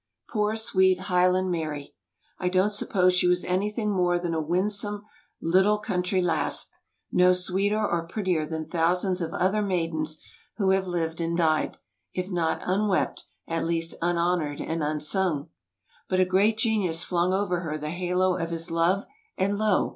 Poor, 0.27 0.55
sweet 0.55 1.01
Highland 1.01 1.51
Mary! 1.51 1.93
I 2.39 2.49
don't 2.49 2.73
suppose 2.73 3.13
she 3.13 3.27
was 3.27 3.43
anything 3.43 3.91
more 3.91 4.17
than 4.17 4.33
a 4.33 4.41
winsome 4.41 5.03
little 5.39 5.77
country 5.77 6.23
lass, 6.23 6.65
no 7.11 7.33
sweeter 7.33 7.79
or 7.85 8.07
prettier 8.07 8.47
than 8.47 8.65
thousands 8.67 9.21
of 9.21 9.31
other 9.31 9.61
maidens 9.61 10.19
who 10.57 10.71
have 10.71 10.87
lived 10.87 11.21
and 11.21 11.37
died, 11.37 11.77
if 12.15 12.31
not 12.31 12.63
unwept, 12.65 13.25
at 13.47 13.63
least 13.63 13.93
unhonoured 14.01 14.59
and 14.59 14.81
unsung. 14.81 15.49
But 16.09 16.19
a 16.19 16.25
great 16.25 16.57
genius 16.57 17.03
flung 17.03 17.31
over 17.31 17.59
her 17.59 17.77
the 17.77 17.91
halo 17.91 18.37
of 18.37 18.49
his 18.49 18.71
love 18.71 19.05
and 19.37 19.55
lo! 19.59 19.89